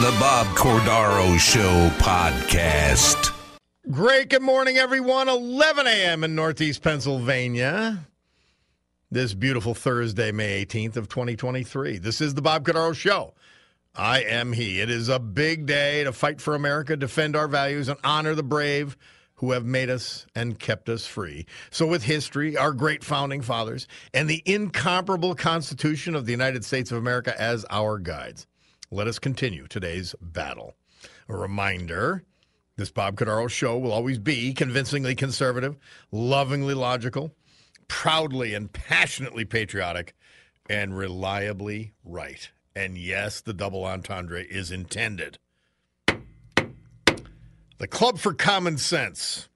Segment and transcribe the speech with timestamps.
[0.00, 3.30] The Bob Cordaro Show podcast.
[3.90, 4.30] Great.
[4.30, 5.28] Good morning, everyone.
[5.28, 6.24] 11 a.m.
[6.24, 7.98] in Northeast Pennsylvania.
[9.10, 11.98] This beautiful Thursday, May 18th of 2023.
[11.98, 13.34] This is the Bob Cordaro Show.
[13.94, 14.80] I am he.
[14.80, 18.42] It is a big day to fight for America, defend our values, and honor the
[18.42, 18.96] brave
[19.36, 21.44] who have made us and kept us free.
[21.70, 26.90] So, with history, our great founding fathers, and the incomparable Constitution of the United States
[26.90, 28.46] of America as our guides,
[28.92, 30.74] let us continue today's battle.
[31.26, 32.24] A reminder
[32.76, 35.76] this Bob Cordaro show will always be convincingly conservative,
[36.10, 37.34] lovingly logical,
[37.88, 40.14] proudly and passionately patriotic,
[40.68, 42.50] and reliably right.
[42.76, 45.38] And yes, the double entendre is intended.
[47.78, 49.48] The Club for Common Sense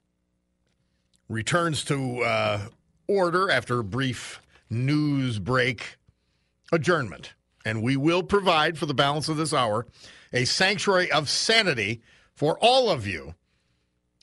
[1.28, 2.61] returns to uh,
[3.06, 4.41] order after a brief
[4.71, 5.98] news break
[6.73, 7.34] adjournment.
[7.67, 9.89] And we will provide for the balance of this hour
[10.33, 12.00] a sanctuary of sanity
[12.33, 13.34] for all of you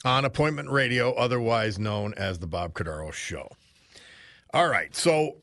[0.06, 3.50] on appointment radio, otherwise known as the Bob Cordaro Show.
[4.54, 5.42] All right, so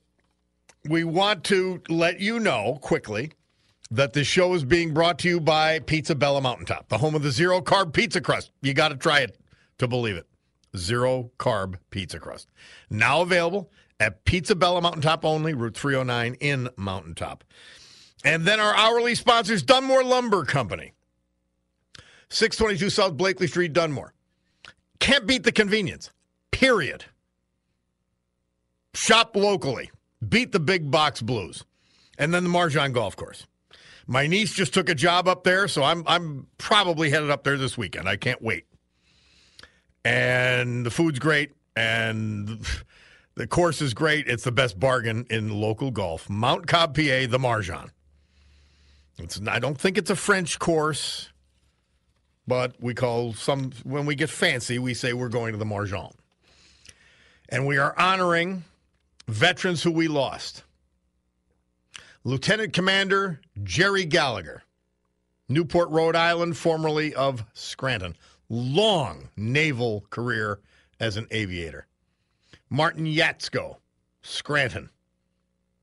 [0.89, 3.33] we want to let you know quickly
[3.91, 7.23] that the show is being brought to you by Pizza Bella Mountaintop, the home of
[7.23, 8.51] the zero carb pizza crust.
[8.63, 9.37] You got to try it
[9.77, 10.27] to believe it.
[10.75, 12.49] Zero carb pizza crust.
[12.89, 17.45] Now available at Pizza Bella Mountaintop only, Route 309 in Mountaintop.
[18.25, 20.93] And then our hourly sponsors, Dunmore Lumber Company,
[22.29, 24.13] 622 South Blakely Street, Dunmore.
[24.99, 26.11] Can't beat the convenience,
[26.51, 27.07] period.
[28.93, 29.91] Shop locally,
[30.27, 31.65] beat the big box blues.
[32.19, 33.47] And then the Marjan Golf Course.
[34.07, 37.57] My niece just took a job up there, so I'm I'm probably headed up there
[37.57, 38.09] this weekend.
[38.09, 38.67] I can't wait.
[40.05, 42.61] And the food's great, and
[43.37, 44.27] the course is great.
[44.27, 46.29] It's the best bargain in local golf.
[46.29, 47.91] Mount Cobb, PA, the Marjan.
[49.21, 51.31] It's I don't think it's a French course,
[52.47, 56.13] but we call some when we get fancy, we say we're going to the Marjan.
[57.49, 58.65] And we are honoring
[59.27, 60.65] veterans who we lost.
[62.25, 64.63] Lieutenant Commander Jerry Gallagher,
[65.49, 68.17] Newport, Rhode Island, formerly of Scranton.
[68.49, 70.61] Long naval career
[70.99, 71.87] as an aviator.
[72.69, 73.77] Martin Yatsko,
[74.23, 74.91] Scranton,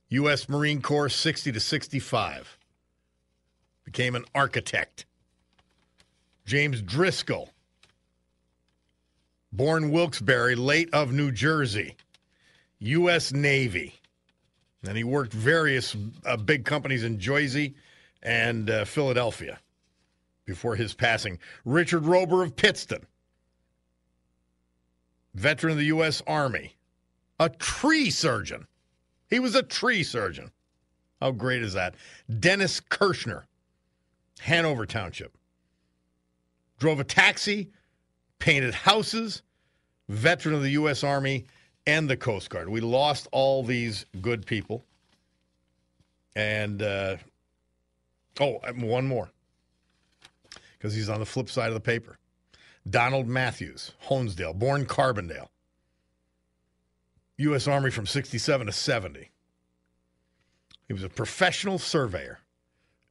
[0.10, 0.48] U.S.
[0.48, 2.57] Marine Corps 60 to 65.
[3.88, 5.06] Became an architect.
[6.46, 7.52] James Driscoll,
[9.54, 11.96] born Wilkes-Barre, late of New Jersey,
[12.80, 13.32] U.S.
[13.32, 13.96] Navy.
[14.86, 17.76] And he worked various uh, big companies in Jersey
[18.24, 19.58] and uh, Philadelphia
[20.44, 21.40] before his passing.
[21.64, 23.08] Richard Rober of Pittston,
[25.34, 26.22] veteran of the U.S.
[26.28, 26.76] Army,
[27.40, 28.68] a tree surgeon.
[29.30, 30.52] He was a tree surgeon.
[31.22, 31.96] How great is that?
[32.40, 33.47] Dennis Kirschner,
[34.40, 35.38] Hanover Township.
[36.80, 37.72] Drove a taxi,
[38.40, 39.42] painted houses,
[40.10, 41.04] veteran of the U.S.
[41.04, 41.46] Army
[41.86, 42.70] and the Coast Guard.
[42.70, 44.86] We lost all these good people.
[46.36, 47.18] And, uh,
[48.40, 49.30] oh, one more
[50.78, 52.18] because he's on the flip side of the paper.
[52.90, 55.50] Donald Matthews, Honesdale, born Carbondale.
[57.38, 57.68] U.S.
[57.68, 59.30] Army from 67 to 70.
[60.88, 62.40] He was a professional surveyor,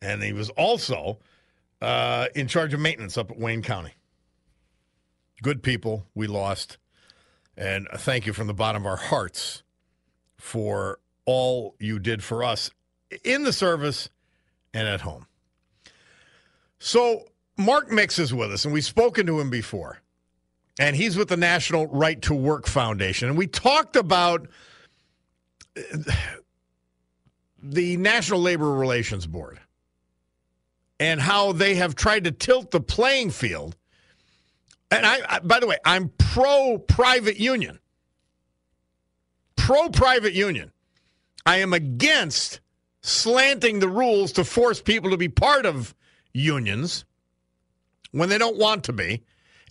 [0.03, 1.19] and he was also
[1.81, 3.93] uh, in charge of maintenance up at Wayne County.
[5.43, 6.79] Good people we lost,
[7.57, 9.63] and thank you from the bottom of our hearts
[10.39, 12.71] for all you did for us
[13.25, 14.09] in the service
[14.73, 15.27] and at home.
[16.79, 17.25] So,
[17.57, 20.01] Mark Mix is with us, and we've spoken to him before.
[20.79, 23.29] And he's with the National Right to Work Foundation.
[23.29, 24.47] And we talked about
[27.63, 29.59] the National Labor Relations Board
[30.99, 33.77] and how they have tried to tilt the playing field.
[34.91, 37.79] And I, I by the way, I'm pro private union.
[39.57, 40.73] Pro private union.
[41.45, 42.61] I am against
[43.03, 45.95] slanting the rules to force people to be part of
[46.33, 47.05] unions
[48.11, 49.23] when they don't want to be.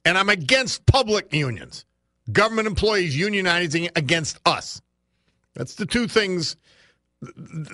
[0.05, 1.85] And I'm against public unions,
[2.31, 4.81] government employees unionizing against us.
[5.55, 6.55] That's the two things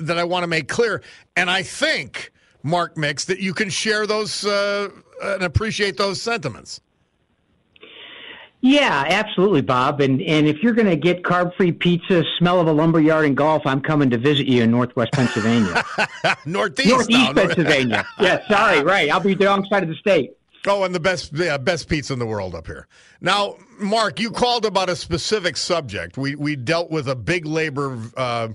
[0.01, 1.03] that I want to make clear.
[1.35, 2.31] And I think,
[2.63, 4.89] Mark Mix, that you can share those uh,
[5.21, 6.81] and appreciate those sentiments.
[8.61, 10.01] Yeah, absolutely, Bob.
[10.01, 13.63] And and if you're going to get carb-free pizza, smell of a lumberyard, and golf,
[13.65, 15.83] I'm coming to visit you in Northwest Pennsylvania.
[16.45, 17.33] Northeast, Northeast.
[17.33, 18.05] Pennsylvania.
[18.19, 19.09] yeah, sorry, right.
[19.09, 20.37] I'll be the wrong side of the state.
[20.67, 22.87] Oh, and the best yeah, best pizza in the world up here.
[23.19, 26.19] Now, Mark, you called about a specific subject.
[26.19, 28.49] We we dealt with a big labor, uh,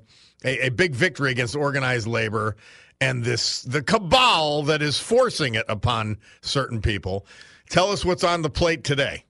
[0.46, 2.56] a, a big victory against organized labor,
[3.00, 7.26] and this the cabal that is forcing it upon certain people.
[7.68, 9.24] Tell us what's on the plate today.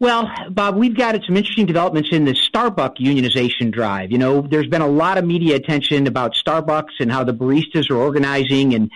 [0.00, 4.10] Well, Bob, we've got some interesting developments in the Starbucks unionization drive.
[4.10, 7.90] You know, there's been a lot of media attention about Starbucks and how the baristas
[7.90, 8.90] are organizing and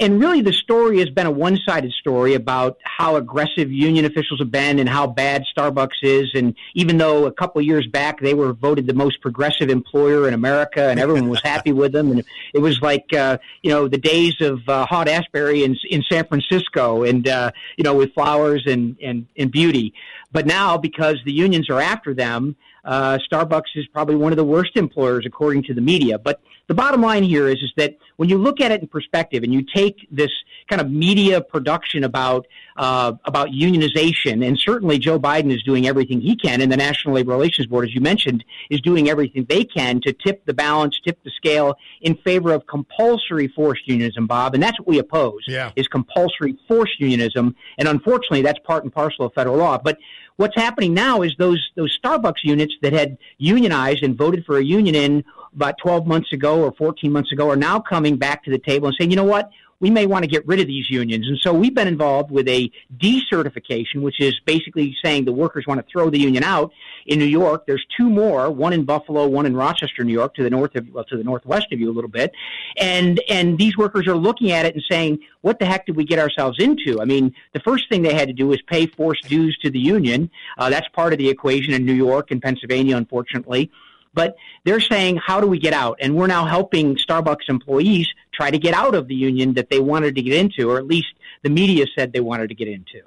[0.00, 4.50] and really the story has been a one-sided story about how aggressive union officials have
[4.50, 6.30] been and how bad Starbucks is.
[6.34, 10.34] And even though a couple years back they were voted the most progressive employer in
[10.34, 12.10] America and everyone was happy with them.
[12.10, 12.24] And
[12.54, 17.04] it was like uh, you know the days of uh, Haight-Ashbury in in San Francisco
[17.04, 19.92] and uh, you know with flowers and and and beauty.
[20.32, 24.44] But now, because the unions are after them, uh, Starbucks is probably one of the
[24.44, 26.18] worst employers according to the media.
[26.18, 29.42] But the bottom line here is, is that when you look at it in perspective
[29.42, 30.30] and you take this
[30.68, 32.46] kind of media production about
[32.76, 37.14] uh, about unionization, and certainly Joe Biden is doing everything he can, and the National
[37.16, 40.98] Labor Relations Board, as you mentioned, is doing everything they can to tip the balance,
[41.04, 45.42] tip the scale in favor of compulsory forced unionism, Bob, and that's what we oppose.
[45.48, 45.72] Yeah.
[45.76, 49.76] Is compulsory forced unionism, and unfortunately, that's part and parcel of federal law.
[49.76, 49.98] But
[50.40, 54.64] what's happening now is those those Starbucks units that had unionized and voted for a
[54.64, 55.22] union in
[55.54, 58.88] about 12 months ago or 14 months ago are now coming back to the table
[58.88, 61.26] and saying, you know what, we may want to get rid of these unions.
[61.26, 65.80] And so we've been involved with a decertification, which is basically saying the workers want
[65.80, 66.70] to throw the union out.
[67.06, 70.42] In New York, there's two more, one in Buffalo, one in Rochester, New York, to
[70.42, 72.32] the north of, well, to the northwest of you a little bit.
[72.76, 76.04] And, and these workers are looking at it and saying, what the heck did we
[76.04, 77.00] get ourselves into?
[77.00, 79.80] I mean, the first thing they had to do was pay forced dues to the
[79.80, 80.30] union.
[80.58, 83.70] Uh, that's part of the equation in New York and Pennsylvania, unfortunately.
[84.12, 85.98] But they're saying, how do we get out?
[86.00, 89.80] And we're now helping Starbucks employees try to get out of the union that they
[89.80, 91.08] wanted to get into, or at least
[91.42, 93.00] the media said they wanted to get into.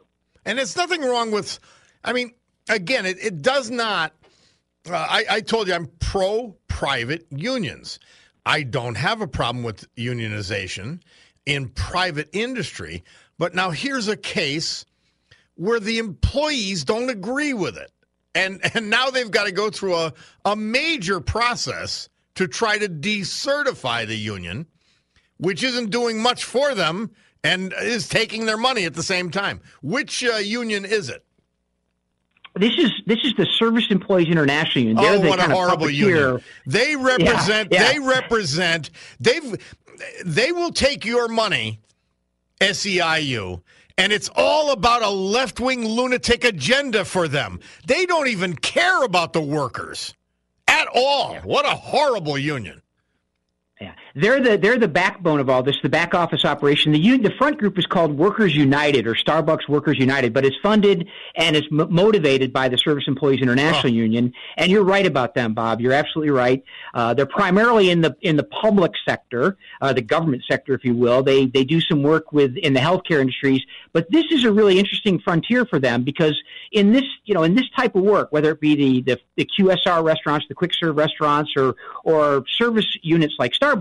[0.46, 1.60] And there's nothing wrong with,
[2.04, 2.34] I mean,
[2.70, 4.14] again, it, it does not.
[4.90, 8.00] Uh, I, I told you I'm pro private unions.
[8.46, 11.00] I don't have a problem with unionization
[11.46, 13.04] in private industry.
[13.38, 14.86] But now here's a case
[15.56, 17.92] where the employees don't agree with it.
[18.36, 20.14] And, and now they've got to go through a,
[20.46, 24.66] a major process to try to decertify the union,
[25.44, 27.12] which isn't doing much for them
[27.44, 29.60] and is taking their money at the same time.
[29.82, 31.26] Which uh, union is it?
[32.56, 35.04] This is this is the Service Employees International Union.
[35.04, 36.40] They're oh, what a horrible union!
[36.68, 37.70] They represent.
[37.72, 37.92] Yeah, yeah.
[37.92, 38.90] They represent.
[39.20, 39.76] They've.
[40.24, 41.80] They will take your money,
[42.62, 43.62] SEIU,
[43.98, 47.60] and it's all about a left wing lunatic agenda for them.
[47.88, 50.14] They don't even care about the workers
[50.68, 51.36] at all.
[51.38, 52.83] What a horrible union.
[53.84, 56.94] Yeah, they're the they're the backbone of all this, the back office operation.
[56.94, 61.06] The the front group is called Workers United or Starbucks Workers United, but it's funded
[61.36, 63.96] and it's m- motivated by the Service Employees International Oh.
[64.06, 64.32] Union.
[64.56, 65.82] And you're right about them, Bob.
[65.82, 66.64] You're absolutely right.
[66.94, 70.96] Uh, they're primarily in the in the public sector, uh, the government sector, if you
[70.96, 71.22] will.
[71.22, 74.80] They they do some work with in the healthcare industries, but this is a really
[74.80, 78.52] interesting frontier for them because in this you know in this type of work, whether
[78.52, 81.76] it be the the, the QSR restaurants, the quick serve restaurants, or
[82.06, 83.73] or service units like Starbucks,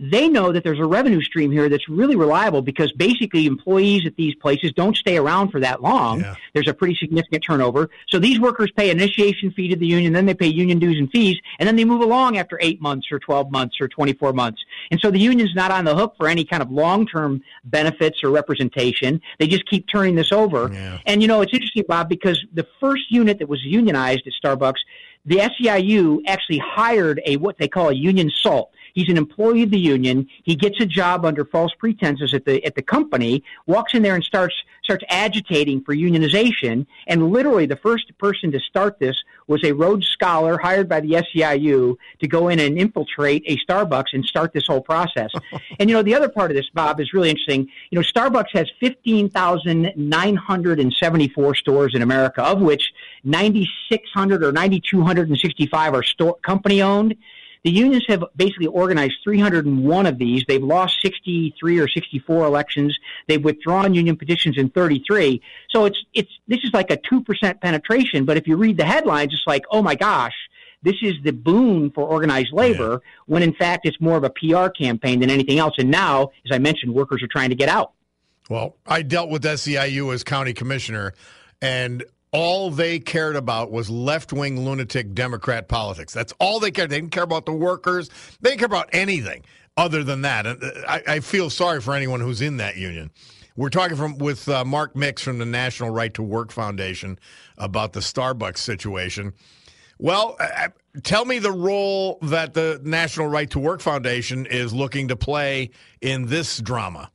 [0.00, 4.16] they know that there's a revenue stream here that's really reliable because basically employees at
[4.16, 6.20] these places don't stay around for that long.
[6.20, 6.36] Yeah.
[6.54, 7.90] There's a pretty significant turnover.
[8.08, 11.10] So these workers pay initiation fee to the union, then they pay union dues and
[11.10, 14.64] fees, and then they move along after eight months or 12 months or 24 months.
[14.90, 18.30] And so the union's not on the hook for any kind of long-term benefits or
[18.30, 19.20] representation.
[19.38, 20.70] They just keep turning this over.
[20.72, 20.98] Yeah.
[21.04, 24.78] And you know, it's interesting, Bob, because the first unit that was unionized at Starbucks,
[25.26, 28.72] the SEIU actually hired a what they call a union salt.
[28.94, 30.28] He's an employee of the union.
[30.42, 33.42] He gets a job under false pretenses at the at the company.
[33.66, 36.86] Walks in there and starts starts agitating for unionization.
[37.06, 39.16] And literally, the first person to start this
[39.46, 44.12] was a Rhodes Scholar hired by the SEIU to go in and infiltrate a Starbucks
[44.12, 45.30] and start this whole process.
[45.78, 47.68] and you know, the other part of this, Bob, is really interesting.
[47.90, 52.92] You know, Starbucks has 15,974 stores in America, of which
[53.24, 57.16] 9,600 or 9,265 are store company owned.
[57.62, 60.44] The unions have basically organized 301 of these.
[60.48, 62.98] They've lost 63 or 64 elections.
[63.28, 65.42] They've withdrawn union petitions in 33.
[65.68, 68.24] So it's it's this is like a two percent penetration.
[68.24, 70.34] But if you read the headlines, it's like, oh my gosh,
[70.82, 73.02] this is the boon for organized labor.
[73.02, 73.10] Yeah.
[73.26, 75.74] When in fact it's more of a PR campaign than anything else.
[75.78, 77.92] And now, as I mentioned, workers are trying to get out.
[78.48, 81.14] Well, I dealt with SEIU as county commissioner,
[81.62, 86.12] and all they cared about was left wing lunatic Democrat politics.
[86.12, 86.90] That's all they cared.
[86.90, 88.08] They didn't care about the workers.
[88.40, 89.44] They didn't care about anything
[89.76, 90.46] other than that.
[90.46, 93.10] And uh, I, I feel sorry for anyone who's in that union.
[93.56, 97.18] We're talking from with uh, Mark Mix from the National Right to Work Foundation
[97.58, 99.32] about the Starbucks situation.
[99.98, 100.68] Well, uh, uh
[101.02, 105.70] tell me the role that the National Right to Work Foundation is looking to play
[106.00, 107.10] in this drama.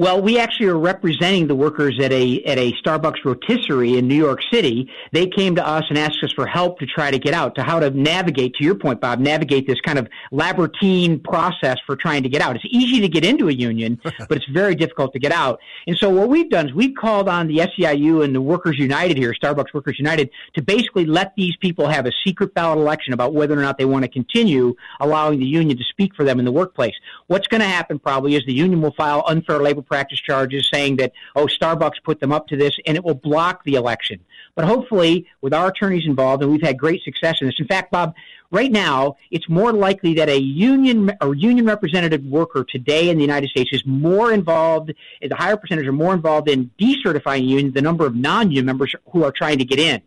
[0.00, 4.14] Well, we actually are representing the workers at a at a Starbucks Roastery in New
[4.14, 4.90] York City.
[5.12, 7.62] They came to us and asked us for help to try to get out, to
[7.62, 8.54] how to navigate.
[8.54, 12.56] To your point, Bob, navigate this kind of labyrinthine process for trying to get out.
[12.56, 15.60] It's easy to get into a union, but it's very difficult to get out.
[15.86, 19.18] And so what we've done is we've called on the SEIU and the Workers United
[19.18, 23.34] here, Starbucks Workers United, to basically let these people have a secret ballot election about
[23.34, 26.46] whether or not they want to continue allowing the union to speak for them in
[26.46, 26.94] the workplace.
[27.26, 30.96] What's going to happen probably is the union will file unfair labor practice charges saying
[30.96, 34.20] that, oh, Starbucks put them up to this, and it will block the election.
[34.54, 37.56] But hopefully, with our attorneys involved, and we've had great success in this.
[37.58, 38.14] In fact, Bob,
[38.50, 43.22] right now, it's more likely that a union or union representative worker today in the
[43.22, 47.82] United States is more involved, a higher percentage are more involved in decertifying unions, the
[47.82, 50.00] number of non-union members who are trying to get in.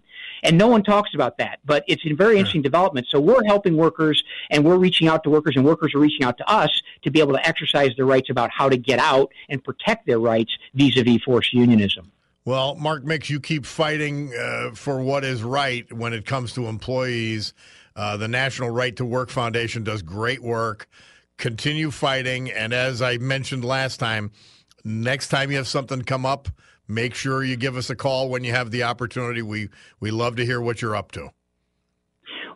[0.43, 3.07] And no one talks about that, but it's a very interesting development.
[3.09, 6.37] So we're helping workers and we're reaching out to workers and workers are reaching out
[6.37, 9.63] to us to be able to exercise their rights about how to get out and
[9.63, 12.11] protect their rights vis-a-vis forced unionism.
[12.45, 16.67] Well, Mark Mix, you keep fighting uh, for what is right when it comes to
[16.67, 17.53] employees.
[17.95, 20.89] Uh, the National Right to Work Foundation does great work.
[21.37, 22.51] Continue fighting.
[22.51, 24.31] And as I mentioned last time,
[24.83, 26.49] next time you have something come up,
[26.87, 29.41] Make sure you give us a call when you have the opportunity.
[29.41, 31.29] We we love to hear what you're up to.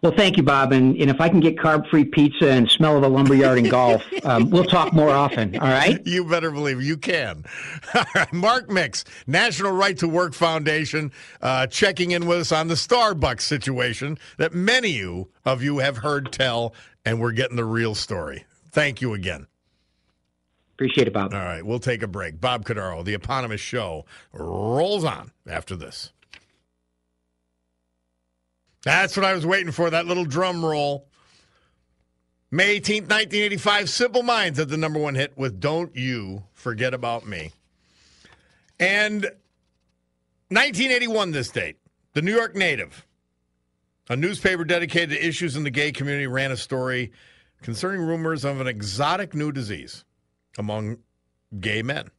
[0.01, 0.72] Well, thank you, Bob.
[0.74, 3.69] And, and if I can get carb free pizza and smell of a lumberyard and
[3.69, 5.57] golf, um, we'll talk more often.
[5.57, 6.05] All right?
[6.05, 7.46] You better believe you can.
[8.31, 13.41] Mark Mix, National Right to Work Foundation, uh, checking in with us on the Starbucks
[13.41, 16.74] situation that many of you have heard tell,
[17.05, 18.46] and we're getting the real story.
[18.72, 19.48] Thank you again.
[20.77, 21.34] Appreciate it, Bob.
[21.34, 22.39] All right, we'll take a break.
[22.39, 26.13] Bob Cordaro, the eponymous show, rolls on after this.
[28.84, 31.07] That's what I was waiting for, that little drum roll.
[32.51, 37.25] May 18th, 1985, Simple Minds had the number one hit with Don't You Forget About
[37.25, 37.51] Me.
[38.79, 39.24] And
[40.50, 41.77] 1981, this date,
[42.13, 43.03] the New York Native,
[44.10, 47.12] a newspaper dedicated to issues in the gay community, ran a story
[47.63, 50.05] concerning rumors of an exotic new disease
[50.57, 50.97] among
[51.59, 52.09] gay men.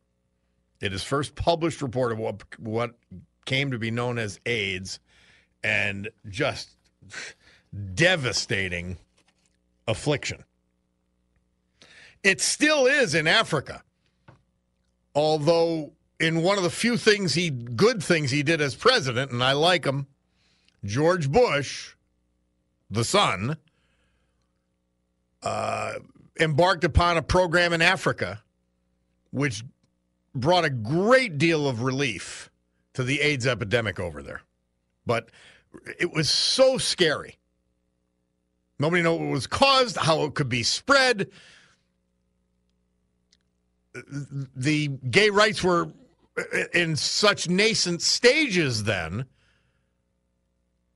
[0.80, 2.92] It is first published report of what what
[3.44, 5.00] came to be known as AIDS
[5.64, 6.70] and just
[7.94, 8.96] devastating
[9.86, 10.44] affliction.
[12.22, 13.82] It still is in Africa.
[15.14, 19.42] Although in one of the few things he good things he did as president and
[19.42, 20.06] I like him,
[20.84, 21.94] George Bush,
[22.90, 23.56] the son,
[25.42, 25.94] uh,
[26.38, 28.42] embarked upon a program in Africa
[29.30, 29.64] which
[30.34, 32.50] brought a great deal of relief
[32.94, 34.42] to the AIDS epidemic over there.
[35.06, 35.30] But
[35.98, 37.38] it was so scary.
[38.78, 41.28] Nobody knew what was caused, how it could be spread.
[43.92, 45.92] The gay rights were
[46.72, 49.26] in such nascent stages then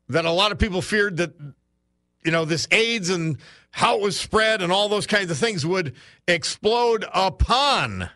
[0.08, 1.32] that a lot of people feared that
[2.24, 3.38] you know this AIDS and
[3.72, 5.94] how it was spread and all those kinds of things would
[6.28, 8.10] explode upon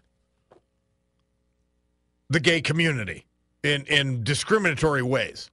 [2.28, 3.24] the gay community
[3.62, 5.50] in, in discriminatory ways.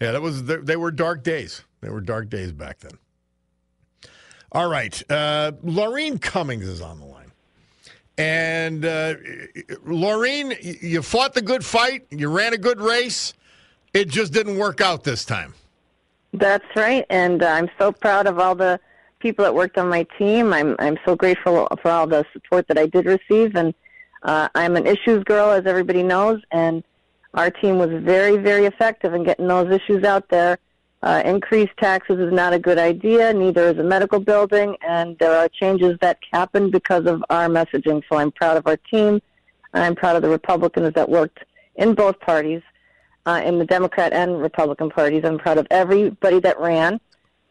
[0.00, 1.62] Yeah, that was they were dark days.
[1.80, 2.92] They were dark days back then.
[4.52, 7.32] All right, uh, Laureen Cummings is on the line,
[8.18, 9.14] and uh,
[9.86, 12.06] Laureen, you fought the good fight.
[12.10, 13.32] You ran a good race.
[13.94, 15.54] It just didn't work out this time.
[16.38, 18.78] That's right, and uh, I'm so proud of all the
[19.20, 20.52] people that worked on my team.
[20.52, 23.72] I'm I'm so grateful for all the support that I did receive, and
[24.22, 26.84] uh, I'm an issues girl, as everybody knows, and
[27.32, 30.58] our team was very, very effective in getting those issues out there.
[31.02, 33.32] Uh, increased taxes is not a good idea.
[33.32, 38.02] Neither is a medical building, and there are changes that happened because of our messaging.
[38.10, 39.22] So I'm proud of our team.
[39.72, 41.44] I'm proud of the Republicans that worked
[41.76, 42.60] in both parties,
[43.26, 45.24] uh, in the Democrat and Republican parties.
[45.24, 47.00] I'm proud of everybody that ran.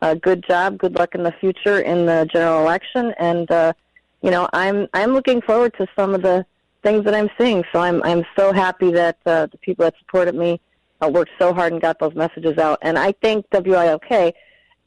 [0.01, 0.77] Uh, good job.
[0.77, 3.13] Good luck in the future in the general election.
[3.19, 3.73] And uh,
[4.21, 6.45] you know, I'm I'm looking forward to some of the
[6.83, 7.63] things that I'm seeing.
[7.71, 10.59] So I'm I'm so happy that uh, the people that supported me
[11.01, 12.79] uh, worked so hard and got those messages out.
[12.81, 14.33] And I thank WILK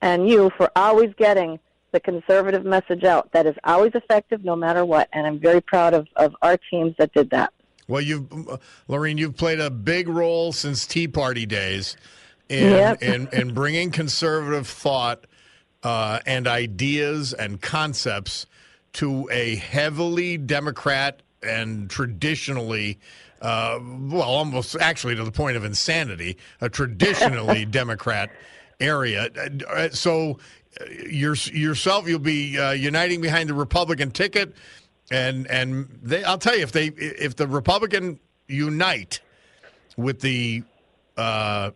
[0.00, 1.58] and you for always getting
[1.92, 3.32] the conservative message out.
[3.32, 5.08] That is always effective, no matter what.
[5.12, 7.52] And I'm very proud of, of our teams that did that.
[7.88, 8.28] Well, you've,
[8.88, 11.96] Laureen, you've played a big role since Tea Party days
[12.48, 13.02] in Yep.
[13.02, 15.24] in, in bringing conservative thought
[15.82, 18.46] uh, and ideas and concepts
[18.94, 22.98] to a heavily Democrat and traditionally,
[23.40, 28.30] uh, well, almost actually to the point of insanity, a traditionally Democrat
[28.80, 29.28] area.
[29.70, 30.38] Uh, So,
[30.80, 34.54] uh, your, yourself, you'll be uh, uniting behind the Republican ticket,
[35.10, 39.20] and and they, I'll tell you if they if the Republican unite
[39.96, 40.62] with the
[41.16, 41.70] uh,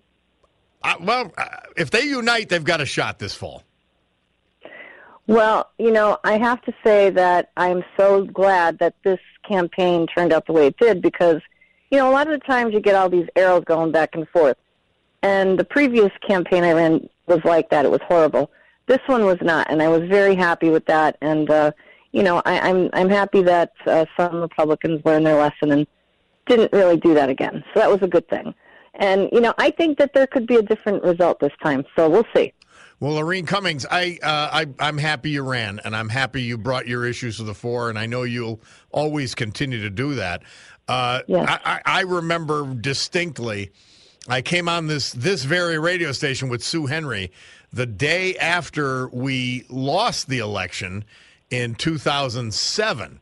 [1.00, 1.46] well, uh,
[1.76, 3.62] if they unite, they've got a shot this fall.
[5.26, 10.32] Well, you know, I have to say that I'm so glad that this campaign turned
[10.32, 11.40] out the way it did because,
[11.90, 14.28] you know, a lot of the times you get all these arrows going back and
[14.28, 14.56] forth.
[15.22, 17.84] And the previous campaign I ran was like that.
[17.84, 18.50] It was horrible.
[18.86, 21.16] This one was not, and I was very happy with that.
[21.20, 21.70] And uh,
[22.12, 25.86] you know, I, I'm I'm happy that uh, some Republicans learned their lesson and
[26.46, 27.64] didn't really do that again.
[27.72, 28.54] So that was a good thing.
[28.94, 31.84] And you know, I think that there could be a different result this time.
[31.96, 32.52] So we'll see.
[33.00, 36.86] Well, Laureen Cummings, I, uh, I I'm happy you ran, and I'm happy you brought
[36.86, 38.60] your issues to the fore, and I know you'll
[38.92, 40.42] always continue to do that.
[40.86, 41.48] Uh, Yes.
[41.48, 43.70] I, I I remember distinctly.
[44.28, 47.32] I came on this this very radio station with Sue Henry
[47.72, 51.04] the day after we lost the election
[51.52, 53.20] in 2007.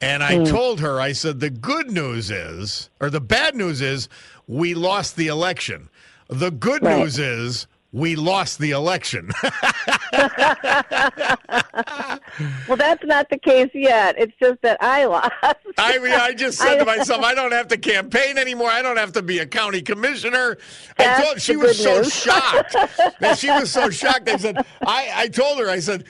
[0.00, 0.44] And I hmm.
[0.44, 4.08] told her, I said, the good news is, or the bad news is,
[4.46, 5.88] we lost the election.
[6.28, 6.98] The good Right.
[6.98, 9.30] news is, we lost the election.
[12.68, 14.16] Well, that's not the case yet.
[14.18, 15.32] It's just that I lost.
[15.78, 18.68] I mean, I just said to myself, I don't have to campaign anymore.
[18.68, 20.58] I don't have to be a county commissioner.
[20.98, 22.72] I told, she was good so shocked.
[23.20, 24.28] that she was so shocked.
[24.28, 26.04] I said, I, I told her, I said,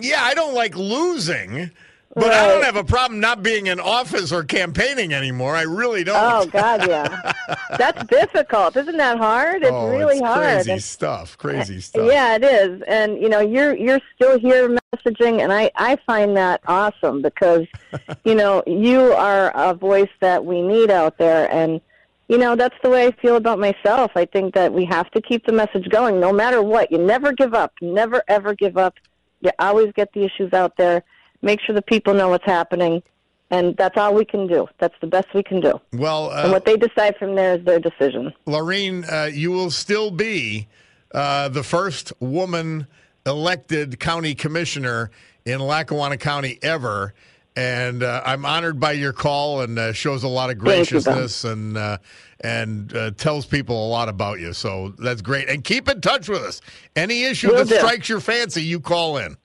[0.00, 1.70] yeah, I don't like losing,
[2.14, 5.56] but I don't have a problem not being in office or campaigning anymore.
[5.56, 6.16] I really don't.
[6.16, 7.32] Oh God, yeah,
[7.78, 8.76] that's difficult.
[8.76, 9.62] Isn't that hard?
[9.62, 10.64] It's Oh, really it's hard.
[10.64, 11.38] Crazy stuff.
[11.38, 12.06] Crazy eh, stuff.
[12.10, 12.82] Yeah, it is.
[12.86, 17.66] And you know, you're you're still here messaging and I I find that awesome because
[18.24, 21.80] you know, you are a voice that we need out there and
[22.28, 24.12] you know, that's the way I feel about myself.
[24.14, 26.90] I think that we have to keep the message going no matter what.
[26.90, 27.72] You never give up.
[27.80, 28.94] Never ever give up.
[29.42, 31.02] You always get the issues out there.
[31.42, 33.02] Make sure the people know what's happening.
[33.50, 34.66] And that's all we can do.
[34.78, 35.78] That's the best we can do.
[35.92, 38.32] Well, And uh, what they decide from there is their decision.
[38.46, 40.68] Laureen, uh, you will still be
[41.12, 42.86] uh, the first woman
[43.26, 45.10] elected county commissioner
[45.44, 47.12] in Lackawanna County ever.
[47.54, 51.00] And uh, I'm honored by your call and uh, shows a lot of Thank you,
[51.00, 51.98] graciousness and uh,
[52.40, 54.52] and uh, tells people a lot about you.
[54.52, 55.48] So that's great.
[55.48, 56.60] And keep in touch with us.
[56.96, 57.76] Any issue Will that do.
[57.76, 59.36] strikes your fancy, you call in.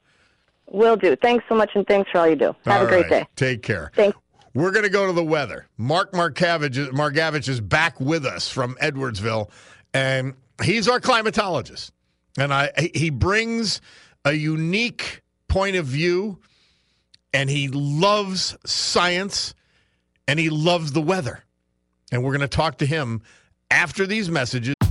[0.70, 1.16] Will do.
[1.16, 2.56] Thanks so much, and thanks for all you do.
[2.66, 3.24] Have All a great right.
[3.24, 3.28] day.
[3.36, 3.92] Take care.
[3.96, 4.18] Thanks.
[4.54, 5.68] We're going to go to the weather.
[5.78, 9.50] Mark Markavich, Margavich is back with us from Edwardsville,
[9.94, 11.92] and he's our climatologist.
[12.40, 13.82] And I, he brings
[14.26, 16.40] a unique point of view,
[17.38, 19.54] and he loves science,
[20.28, 21.44] and he loves the weather.
[22.12, 23.22] And we're going to talk to him
[23.70, 24.74] after these messages.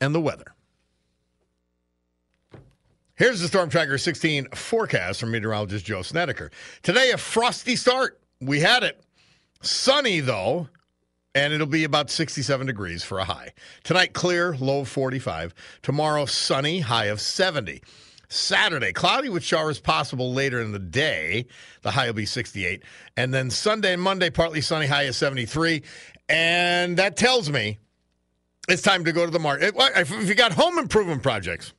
[0.00, 0.54] And the weather.
[3.14, 6.50] Here's the Storm Tracker 16 forecast from meteorologist Joe Snedeker.
[6.82, 8.18] Today, a frosty start.
[8.40, 9.00] We had it.
[9.60, 10.68] Sunny, though,
[11.34, 13.52] and it'll be about 67 degrees for a high.
[13.84, 15.54] Tonight, clear, low 45.
[15.82, 17.82] Tomorrow, sunny, high of 70.
[18.30, 21.46] Saturday, cloudy with showers possible later in the day.
[21.82, 22.82] The high will be 68.
[23.16, 25.82] And then Sunday and Monday, partly sunny, high of 73.
[26.28, 27.78] And that tells me
[28.72, 29.74] it's time to go to the market.
[29.76, 31.72] If you got home improvement projects,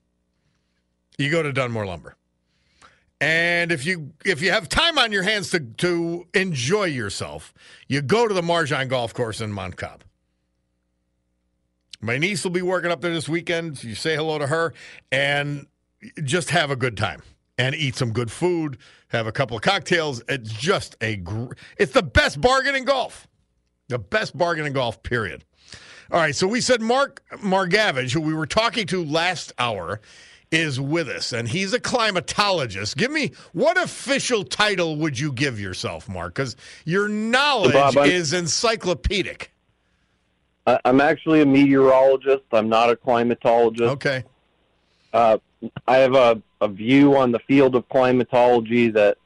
[1.17, 2.15] you go to Dunmore Lumber.
[3.19, 7.53] And if you if you have time on your hands to to enjoy yourself,
[7.87, 10.03] you go to the Marjan Golf Course in Mount Cobb.
[12.01, 13.77] My niece will be working up there this weekend.
[13.77, 14.73] So You say hello to her
[15.11, 15.67] and
[16.23, 17.21] just have a good time
[17.59, 18.79] and eat some good food.
[19.09, 20.23] Have a couple of cocktails.
[20.27, 23.27] It's just a gr- it's the best bargain in golf,
[23.87, 25.03] the best bargain in golf.
[25.03, 25.45] Period.
[26.11, 30.01] All right, so we said Mark Margavage, who we were talking to last hour
[30.51, 32.97] is with us, and he's a climatologist.
[32.97, 36.35] Give me what official title would you give yourself, Mark?
[36.35, 39.53] Because your knowledge Bob, is encyclopedic.
[40.67, 42.43] I'm actually a meteorologist.
[42.51, 43.87] I'm not a climatologist.
[43.91, 44.25] Okay.
[45.13, 45.37] Uh,
[45.87, 49.17] I have a, a view on the field of climatology that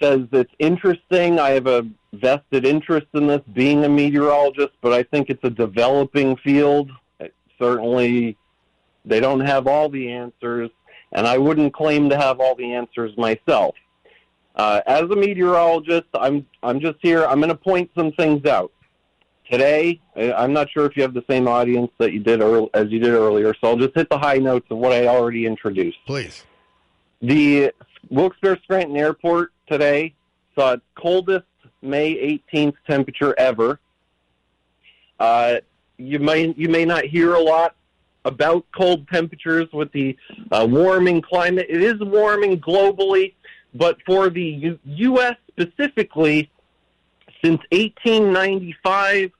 [0.00, 1.38] says it's interesting.
[1.38, 5.50] I have a vested interest in this being a meteorologist, but I think it's a
[5.50, 6.90] developing field.
[7.58, 8.36] Certainly,
[9.04, 10.70] they don't have all the answers,
[11.12, 13.74] and I wouldn't claim to have all the answers myself.
[14.54, 17.24] Uh, as a meteorologist, I'm I'm just here.
[17.24, 18.72] I'm going to point some things out
[19.50, 20.00] today.
[20.16, 22.98] I'm not sure if you have the same audience that you did earl- as you
[22.98, 25.98] did earlier, so I'll just hit the high notes of what I already introduced.
[26.06, 26.44] Please.
[27.22, 27.72] The
[28.10, 30.14] Wilkes-Barre Scranton Airport today
[30.54, 31.46] saw coldest
[31.82, 33.78] May 18th temperature ever.
[35.18, 35.56] Uh,
[35.96, 37.74] you may you may not hear a lot
[38.24, 40.16] about cold temperatures with the
[40.50, 41.66] uh, warming climate.
[41.68, 43.34] It is warming globally,
[43.74, 45.36] but for the U- U.S.
[45.48, 46.50] specifically,
[47.42, 49.30] since 1895,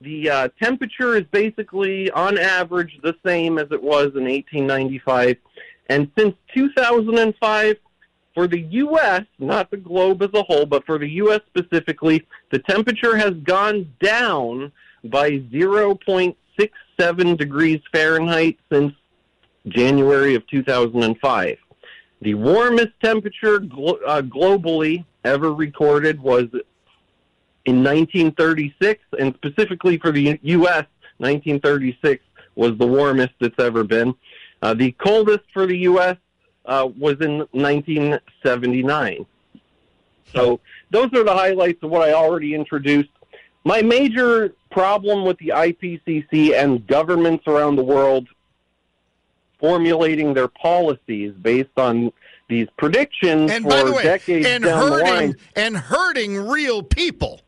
[0.00, 5.36] the uh, temperature is basically on average the same as it was in 1895.
[5.88, 7.76] And since 2005,
[8.36, 11.40] for the U.S., not the globe as a whole, but for the U.S.
[11.48, 14.70] specifically, the temperature has gone down
[15.04, 18.92] by 0.67 degrees Fahrenheit since
[19.68, 21.56] January of 2005.
[22.20, 26.44] The warmest temperature glo- uh, globally ever recorded was
[27.64, 30.84] in 1936, and specifically for the U.S.,
[31.16, 32.22] 1936
[32.54, 34.14] was the warmest it's ever been.
[34.60, 36.18] Uh, the coldest for the U.S.
[36.66, 39.24] Uh, was in 1979.
[40.34, 40.58] So
[40.90, 43.10] those are the highlights of what I already introduced.
[43.64, 48.28] My major problem with the IPCC and governments around the world
[49.58, 52.12] formulating their policies based on
[52.48, 55.04] these predictions And for by the way, decades and down the line.
[55.04, 57.40] hurting and hurting real people.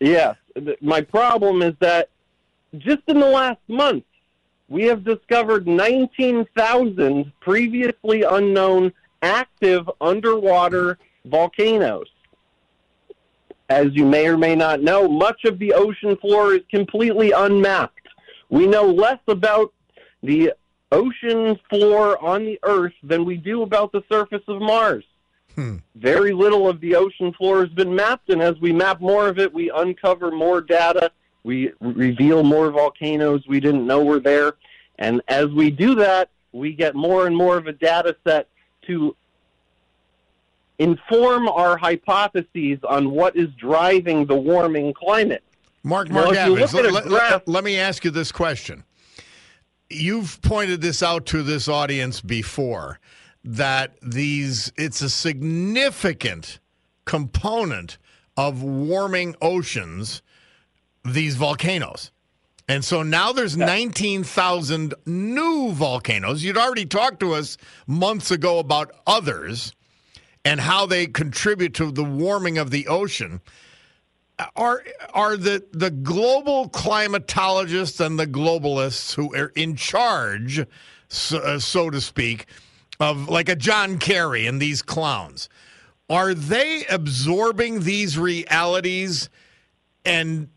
[0.00, 0.36] Yes.
[0.80, 2.08] My problem is that
[2.78, 4.04] just in the last month,
[4.68, 12.08] we have discovered 19,000 previously unknown active underwater volcanoes.
[13.68, 18.08] As you may or may not know, much of the ocean floor is completely unmapped.
[18.50, 19.72] We know less about
[20.22, 20.52] the
[20.92, 25.04] ocean floor on the Earth than we do about the surface of Mars
[25.54, 25.76] hmm.
[25.94, 29.38] very little of the ocean floor has been mapped, and as we map more of
[29.38, 31.10] it, we uncover more data.
[31.44, 34.54] We reveal more volcanoes we didn't know were there,
[34.98, 38.48] and as we do that, we get more and more of a data set
[38.86, 39.14] to
[40.78, 45.44] inform our hypotheses on what is driving the warming climate.
[45.82, 48.84] Mark Now, you look at a let, graph- let- let me ask you this question.
[49.90, 52.98] You've pointed this out to this audience before
[53.44, 56.58] that these it's a significant
[57.04, 57.98] component
[58.36, 60.22] of warming oceans
[61.04, 62.10] these volcanoes.
[62.66, 66.42] And so now there's 19,000 new volcanoes.
[66.42, 69.74] You'd already talked to us months ago about others
[70.44, 73.40] and how they contribute to the warming of the ocean
[74.56, 80.66] are are the the global climatologists and the globalists who are in charge,
[81.08, 82.46] so, uh, so to speak,
[82.98, 85.48] of like a John Kerry and these clowns?
[86.10, 89.30] Are they absorbing these realities
[90.04, 90.48] and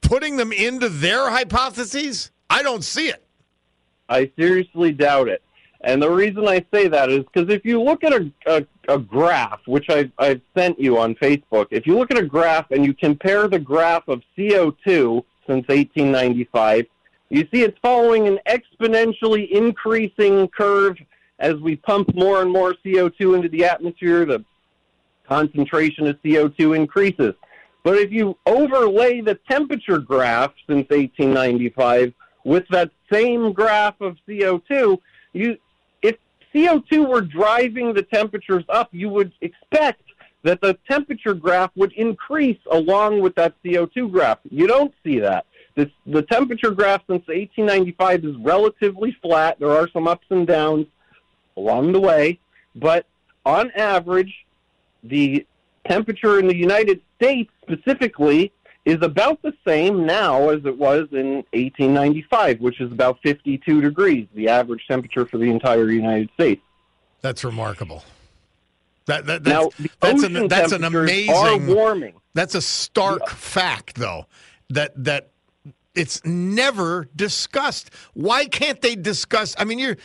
[0.00, 2.30] putting them into their hypotheses?
[2.50, 3.24] I don't see it.
[4.08, 5.42] I seriously doubt it.
[5.82, 8.98] And the reason I say that is because if you look at a, a, a
[8.98, 12.84] graph, which I've, I've sent you on Facebook, if you look at a graph and
[12.84, 16.86] you compare the graph of CO2 since 1895.
[17.30, 20.96] You see it's following an exponentially increasing curve
[21.38, 24.24] as we pump more and more CO2 into the atmosphere.
[24.24, 24.44] The
[25.26, 27.34] concentration of CO2 increases.
[27.82, 32.12] But if you overlay the temperature graph since 1895
[32.44, 34.98] with that same graph of CO2,
[35.32, 35.56] you
[36.02, 36.16] if
[36.54, 40.02] CO2 were driving the temperatures up, you would expect
[40.42, 44.38] that the temperature graph would increase along with that CO2 graph.
[44.50, 45.46] You don't see that.
[45.74, 49.58] This, the temperature graph since 1895 is relatively flat.
[49.58, 50.86] There are some ups and downs
[51.56, 52.38] along the way,
[52.74, 53.06] but
[53.44, 54.46] on average,
[55.02, 55.46] the
[55.86, 58.52] temperature in the United States specifically
[58.84, 64.26] is about the same now as it was in 1895, which is about 52 degrees,
[64.34, 66.62] the average temperature for the entire United States.
[67.20, 68.04] That's remarkable.
[69.06, 72.14] That, that, Now, that's, the that's ocean an that's an amazing are warming.
[72.34, 74.26] That's a stark fact, though.
[74.70, 75.30] That that
[75.94, 77.90] it's never discussed.
[78.14, 79.54] Why can't they discuss?
[79.58, 79.96] I mean, you're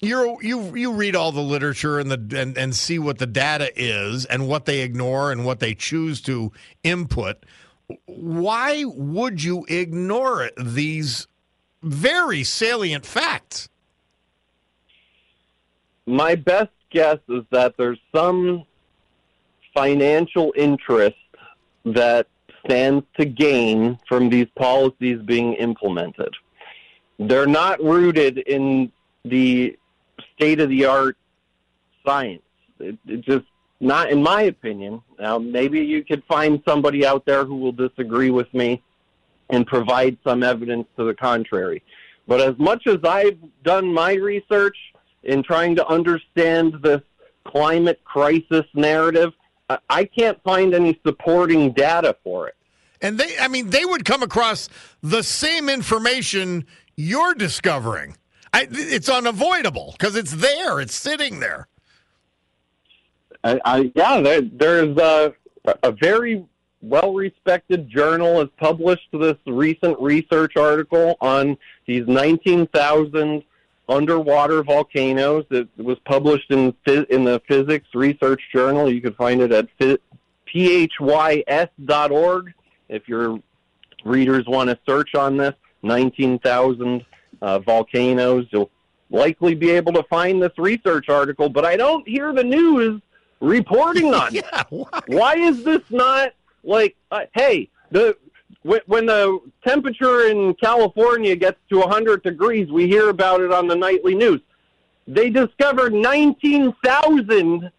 [0.00, 3.70] you're you you read all the literature and the and, and see what the data
[3.76, 7.44] is and what they ignore and what they choose to input.
[8.06, 11.26] Why would you ignore these
[11.82, 13.68] very salient facts?
[16.06, 18.64] My best guess is that there's some
[19.74, 21.16] financial interest
[21.84, 22.26] that
[22.64, 26.34] stands to gain from these policies being implemented.
[27.18, 28.90] They're not rooted in
[29.24, 29.76] the
[30.40, 31.18] state of the art
[32.04, 32.42] science.
[32.78, 33.44] It, it just
[33.78, 35.02] not in my opinion.
[35.18, 38.82] Now maybe you could find somebody out there who will disagree with me
[39.50, 41.82] and provide some evidence to the contrary.
[42.26, 44.76] But as much as I've done my research
[45.24, 47.02] in trying to understand this
[47.44, 49.32] climate crisis narrative,
[49.68, 52.54] I- I can't find any supporting data for it.
[53.02, 54.68] And they, I mean, they would come across
[55.02, 58.16] the same information you're discovering.
[58.52, 61.68] I, it's unavoidable because it's there, it's sitting there.
[63.44, 65.34] I, I yeah, there, there's a,
[65.82, 66.44] a very
[66.82, 73.42] well respected journal has published this recent research article on these 19,000
[73.88, 75.44] underwater volcanoes.
[75.50, 78.90] It was published in in the Physics Research Journal.
[78.90, 79.98] You can find it at phy-
[80.52, 82.52] phys.org
[82.88, 83.40] if your
[84.04, 85.54] readers want to search on this.
[85.82, 87.04] 19,000
[87.42, 88.46] uh, volcanoes.
[88.50, 88.70] You'll
[89.10, 93.00] likely be able to find this research article, but I don't hear the news
[93.40, 94.44] reporting on it.
[94.68, 95.00] Why?
[95.06, 98.16] Why is this not like, uh, hey, the
[98.62, 103.66] when, when the temperature in California gets to 100 degrees, we hear about it on
[103.66, 104.40] the nightly news.
[105.06, 107.70] They discovered 19,000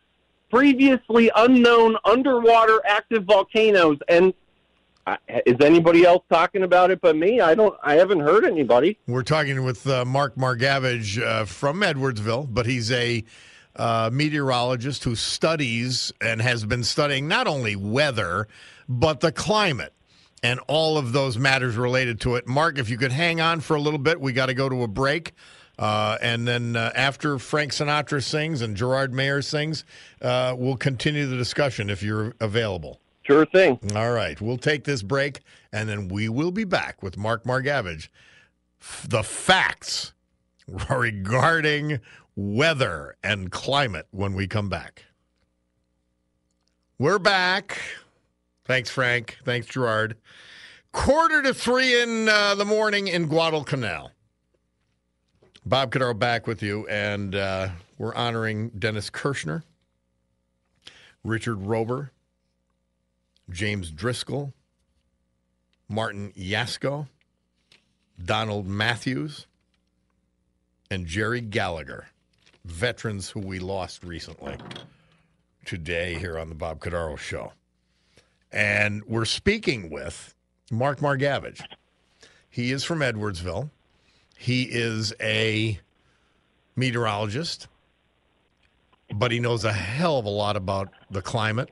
[0.49, 4.33] previously unknown underwater active volcanoes, and
[5.45, 7.41] is anybody else talking about it but me?
[7.41, 7.75] I don't.
[7.83, 8.97] I haven't heard anybody.
[9.07, 13.23] We're talking with uh, Mark Margavage uh, from Edwardsville, but he's a
[13.75, 18.47] uh, meteorologist who studies and has been studying not only weather,
[18.87, 19.93] but the climate
[20.43, 22.47] and all of those matters related to it.
[22.47, 24.83] Mark, if you could hang on for a little bit, we got to go to
[24.83, 25.33] a break.
[25.77, 29.83] Uh, and then uh, after Frank Sinatra sings and Gerard Mayer sings,
[30.21, 33.00] uh, we'll continue the discussion if you're available.
[33.23, 33.79] Sure thing.
[33.95, 38.09] All right, we'll take this break, and then we will be back with Mark Margavage.
[39.07, 40.13] The facts
[40.89, 41.99] regarding
[42.35, 45.05] weather and climate when we come back.
[46.97, 47.79] We're back.
[48.65, 49.37] Thanks, Frank.
[49.43, 50.17] Thanks, Gerard.
[50.91, 54.11] Quarter to three in uh, the morning in Guadalcanal.
[55.65, 59.63] Bob Cordaro back with you, and uh, we're honoring Dennis Kirshner,
[61.23, 62.09] Richard Rober,
[63.49, 64.53] James Driscoll,
[65.89, 67.07] Martin Yasko,
[68.23, 69.47] Donald Matthews,
[70.89, 72.07] and Jerry Gallagher,
[72.65, 74.57] veterans who we lost recently
[75.65, 77.53] today here on the Bob Cordaro Show.
[78.51, 80.35] And we're speaking with
[80.69, 81.61] Mark Margavage.
[82.49, 83.69] He is from Edwardsville.
[84.37, 85.79] He is a
[86.75, 87.67] meteorologist,
[89.13, 91.69] but he knows a hell of a lot about the climate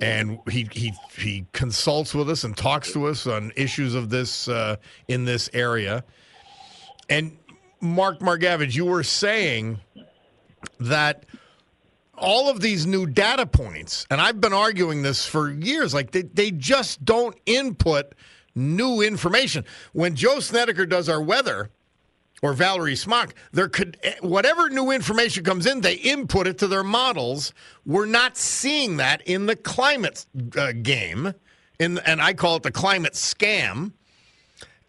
[0.00, 4.48] and he he he consults with us and talks to us on issues of this
[4.48, 4.76] uh,
[5.08, 6.04] in this area.
[7.08, 7.36] And
[7.80, 9.80] Mark Margavage, you were saying
[10.80, 11.26] that
[12.16, 16.22] all of these new data points, and I've been arguing this for years, like they,
[16.22, 18.14] they just don't input
[18.54, 19.64] new information.
[19.92, 21.70] When Joe Snedeker does our weather,
[22.44, 26.84] or Valerie Smock, there could whatever new information comes in, they input it to their
[26.84, 27.54] models.
[27.86, 31.32] We're not seeing that in the climate uh, game,
[31.78, 33.92] in and I call it the climate scam.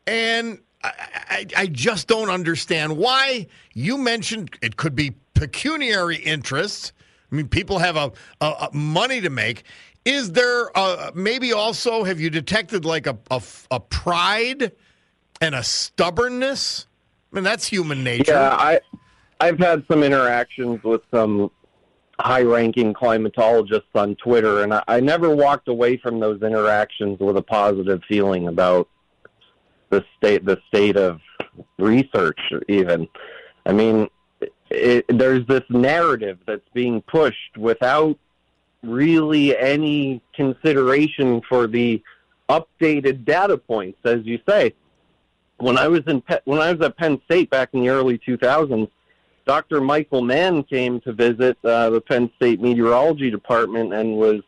[0.05, 6.91] And I, I, I just don't understand why you mentioned it could be pecuniary interests.
[7.31, 9.63] I mean, people have a, a, a money to make.
[10.03, 13.41] Is there a, maybe also have you detected like a, a,
[13.71, 14.73] a pride
[15.39, 16.87] and a stubbornness?
[17.31, 18.31] I mean, that's human nature.
[18.33, 18.79] Yeah, I
[19.39, 21.51] I've had some interactions with some
[22.19, 27.41] high-ranking climatologists on Twitter, and I, I never walked away from those interactions with a
[27.41, 28.87] positive feeling about
[29.89, 31.19] the state the state of
[31.77, 32.39] research.
[32.69, 33.07] Even,
[33.65, 34.09] I mean,
[34.69, 38.17] it, there's this narrative that's being pushed without
[38.81, 42.01] really any consideration for the
[42.49, 44.73] updated data points, as you say.
[45.57, 48.17] When I was in Pe- when I was at Penn State back in the early
[48.17, 48.89] 2000s,
[49.45, 49.79] Dr.
[49.79, 54.41] Michael Mann came to visit uh, the Penn State meteorology department and was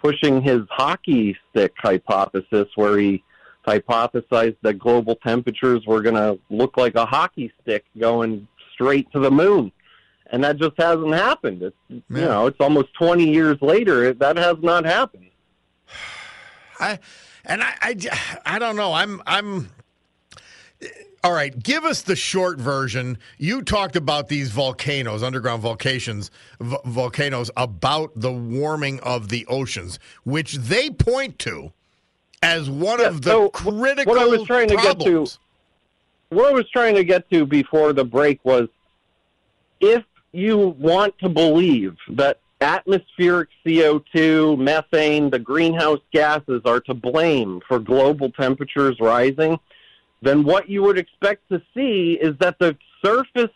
[0.00, 3.24] pushing his hockey stick hypothesis, where he
[3.66, 9.18] hypothesized that global temperatures were going to look like a hockey stick going straight to
[9.18, 9.72] the moon.
[10.30, 11.62] And that just hasn't happened.
[11.62, 14.12] It's, You know, it's almost 20 years later.
[14.12, 15.30] That has not happened.
[16.80, 16.98] I
[17.46, 17.96] and I, I,
[18.44, 18.92] I don't know.
[18.92, 19.70] I'm I'm
[21.22, 21.58] all right.
[21.62, 23.18] Give us the short version.
[23.38, 29.98] You talked about these volcanoes, underground volcanoes, v- volcanoes, about the warming of the oceans,
[30.24, 31.72] which they point to
[32.42, 35.26] as one Yeah, of the so critical what I was trying to get to-
[36.28, 38.68] what I was trying to get to before the break was
[39.80, 47.60] if you want to believe that atmospheric CO2, methane, the greenhouse gases are to blame
[47.68, 49.58] for global temperatures rising,
[50.24, 53.50] then what you would expect to see is that the surface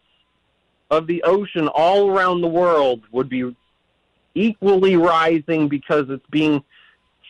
[0.90, 3.54] of the ocean all around the world would be
[4.34, 6.62] equally rising because it's being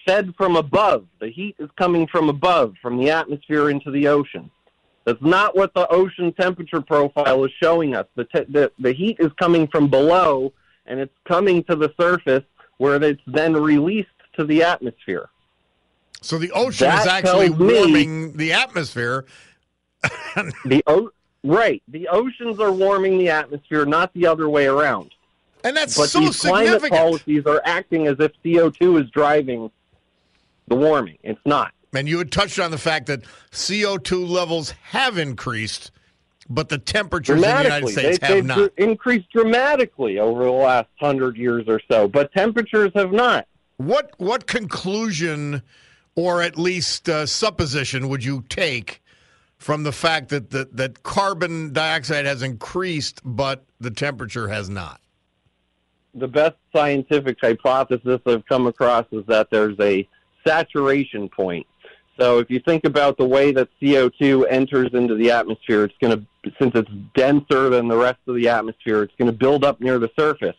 [0.06, 1.06] fed from above.
[1.20, 4.50] The heat is coming from above, from the atmosphere into the ocean.
[5.04, 8.06] That's not what the ocean temperature profile is showing us.
[8.14, 10.52] The, te- the, the heat is coming from below
[10.86, 12.44] and it's coming to the surface
[12.78, 15.28] where it's then released to the atmosphere.
[16.20, 19.24] So the ocean is actually tells me- warming the atmosphere.
[20.64, 21.10] The o-
[21.42, 25.10] right, the oceans are warming the atmosphere, not the other way around.
[25.64, 27.00] And that's But so these climate significant.
[27.00, 29.70] policies are acting as if CO2 is driving
[30.68, 31.18] the warming.
[31.24, 31.72] It's not.
[31.94, 35.90] And you had touched on the fact that CO2 levels have increased,
[36.48, 37.88] but the temperatures in the United.
[37.88, 38.70] States they, have not.
[38.76, 43.48] increased dramatically over the last hundred years or so, but temperatures have not.
[43.78, 45.62] What what conclusion,
[46.18, 49.00] or at least uh, supposition, would you take
[49.56, 55.00] from the fact that, that that carbon dioxide has increased, but the temperature has not?
[56.16, 60.08] The best scientific hypothesis I've come across is that there's a
[60.44, 61.68] saturation point.
[62.18, 66.18] So if you think about the way that CO2 enters into the atmosphere, it's going
[66.18, 69.80] to, since it's denser than the rest of the atmosphere, it's going to build up
[69.80, 70.56] near the surface.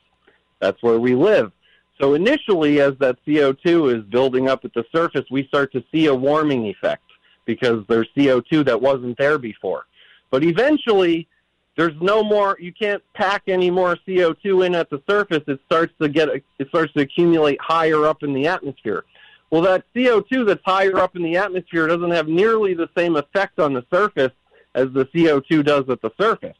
[0.61, 1.51] That's where we live.
[1.99, 6.05] So initially, as that CO2 is building up at the surface, we start to see
[6.05, 7.03] a warming effect
[7.45, 9.85] because there's CO2 that wasn't there before.
[10.29, 11.27] But eventually,
[11.75, 12.57] there's no more.
[12.59, 15.43] You can't pack any more CO2 in at the surface.
[15.47, 16.29] It starts to get.
[16.29, 19.03] It starts to accumulate higher up in the atmosphere.
[19.49, 23.59] Well, that CO2 that's higher up in the atmosphere doesn't have nearly the same effect
[23.59, 24.31] on the surface
[24.75, 26.57] as the CO2 does at the surface.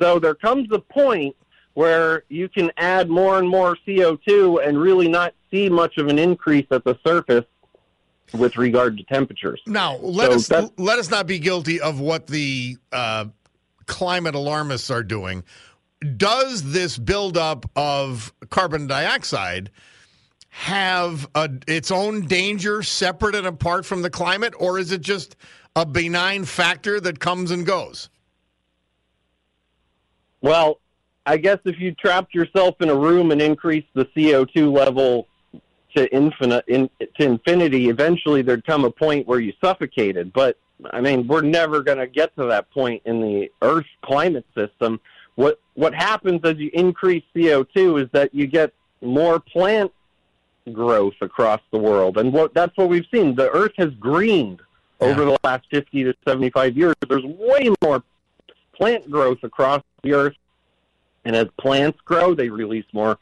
[0.00, 1.36] So there comes a point
[1.74, 6.18] where you can add more and more CO2 and really not see much of an
[6.18, 7.44] increase at the surface
[8.34, 9.60] with regard to temperatures.
[9.66, 13.26] Now, let So us let us not be guilty of what the uh,
[13.86, 15.44] climate alarmists are doing.
[16.16, 19.70] Does this buildup of carbon dioxide
[20.48, 25.36] have a, its own danger separate and apart from the climate, or is it just
[25.76, 28.10] a benign factor that comes and goes?
[30.42, 30.80] Well,
[31.24, 35.28] I guess if you trapped yourself in a room and increased the CO2 level
[35.96, 40.32] to infinite in, to infinity, eventually there'd come a point where you suffocated.
[40.32, 40.56] But
[40.90, 45.00] I mean, we're never going to get to that point in the Earth climate system.
[45.36, 49.92] What what happens as you increase CO2 is that you get more plant
[50.72, 53.34] growth across the world, and what that's what we've seen.
[53.34, 54.60] The Earth has greened
[55.02, 56.94] over the last 50 to 75 years.
[57.08, 58.02] There's way more
[58.72, 60.34] plant growth across the earth.
[61.24, 63.18] And as plants grow, they release more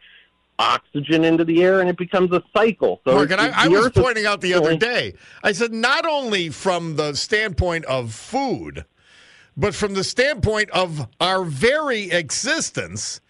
[0.59, 3.01] oxygen into the air, and it becomes a cycle.
[3.07, 6.97] So Mark, I, I was pointing out the other day, I said not only from
[6.97, 8.85] the standpoint of food,
[9.57, 13.21] but from the standpoint of our very existence,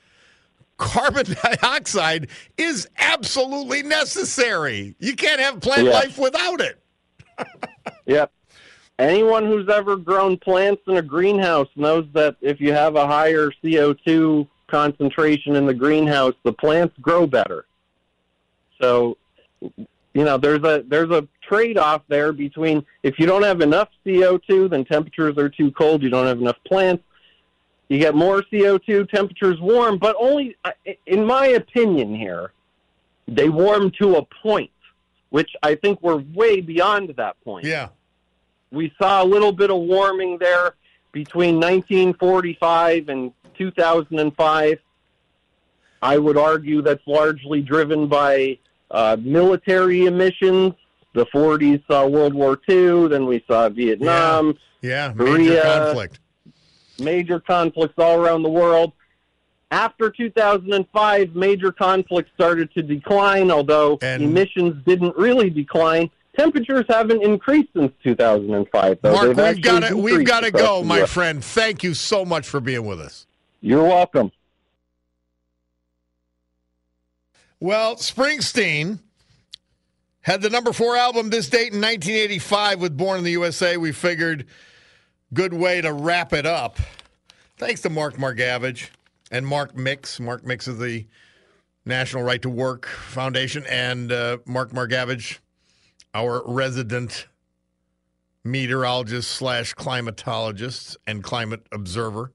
[0.77, 1.27] carbon
[1.61, 4.95] dioxide is absolutely necessary.
[4.99, 5.93] You can't have plant Yeah.
[5.93, 6.79] life without it.
[8.07, 8.33] Yep.
[8.99, 13.53] anyone who's ever grown plants in a greenhouse knows that if you have a higher
[13.63, 17.67] CO2 concentration in the greenhouse, the plants grow better.
[18.81, 19.17] So,
[19.61, 24.71] you know, there's a there's a trade-off there between if you don't have enough CO2,
[24.71, 27.05] then temperatures are too cold, you don't have enough plants.
[27.89, 30.71] You get more CO2, temperatures warm, but only uh,
[31.07, 32.53] in my opinion here,
[33.27, 34.71] they warm to a point,
[35.31, 37.65] which I think we're way beyond that point.
[37.65, 37.89] Yeah.
[38.71, 40.75] We saw a little bit of warming there
[41.13, 44.79] between 1945 and 2005.
[46.03, 48.59] I would argue that's largely driven by
[48.91, 50.73] uh, military emissions.
[51.13, 56.21] The 40s saw World War II, then we saw Vietnam, Yeah, Korea, major conflict.
[57.01, 58.93] major conflicts all around the world.
[59.73, 66.11] After 2005, major conflicts started to decline, although And- emissions didn't really decline.
[66.39, 68.99] Temperatures haven't increased since 2005.
[69.03, 69.13] Though.
[69.13, 71.45] Mark, They've we've got to we've got to go, my friend.
[71.45, 73.27] Thank you so much for being with us.
[73.61, 74.33] You're welcome.
[77.59, 79.01] Well, Springsteen
[80.23, 83.77] had the number four album this date in 1985 with Born in the USA.
[83.77, 84.47] We figured
[85.35, 86.79] good way to wrap it up.
[87.59, 88.89] Thanks to Mark Margavage
[89.31, 90.19] and Mark Mix.
[90.19, 91.07] Mark Mix is the
[91.85, 95.39] National Right to Work Foundation, and uh, Mark Margavage,
[96.15, 97.27] our resident
[98.43, 102.33] meteorologist slash climatologist and climate observer.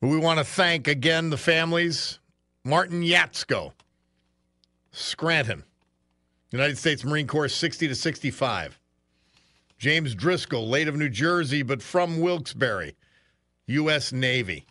[0.00, 2.18] We want to thank again the families
[2.64, 3.72] Martin Yatsko,
[4.92, 5.64] Scranton,
[6.50, 8.78] United States Marine Corps 60 to 65.
[9.78, 12.92] James Driscoll, late of New Jersey, but from Wilkes-Barre,
[13.66, 14.12] U.S.
[14.12, 14.66] Navy.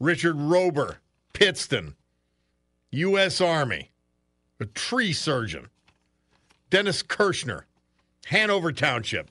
[0.00, 0.96] Richard Rober,
[1.32, 1.96] Pittston,
[2.92, 3.40] U.S.
[3.40, 3.90] Army,
[4.60, 5.68] a tree surgeon.
[6.70, 7.66] Dennis Kirschner,
[8.26, 9.30] Hanover Township,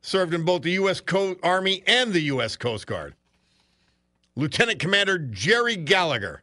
[0.00, 1.00] served in both the U.S.
[1.00, 2.56] Co- Army and the U.S.
[2.56, 3.14] Coast Guard.
[4.36, 6.42] Lieutenant Commander Jerry Gallagher,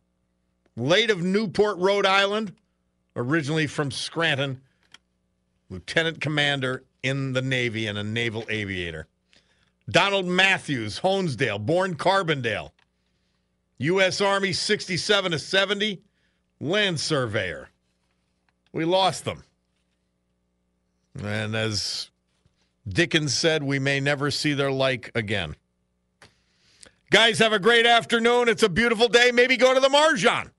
[0.76, 2.54] late of Newport, Rhode Island,
[3.16, 4.62] originally from Scranton,
[5.70, 9.08] Lieutenant Commander in the Navy and a naval aviator.
[9.90, 12.72] Donald Matthews, Honesdale, born Carbondale,
[13.80, 14.22] U.S.
[14.22, 16.02] Army 67 to 70,
[16.60, 17.70] land surveyor.
[18.74, 19.44] We lost them.
[21.24, 22.10] And as
[22.88, 25.56] Dickens said, we may never see their like again.
[27.10, 28.50] Guys, have a great afternoon.
[28.50, 29.32] It's a beautiful day.
[29.34, 30.52] Maybe go to the Marjan.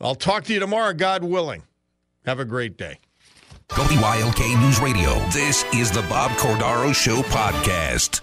[0.00, 1.62] I'll talk to you tomorrow, God willing.
[2.24, 2.98] Have a great day.
[3.76, 5.14] WILK News Radio.
[5.28, 8.22] This is the Bob Cordaro Show podcast.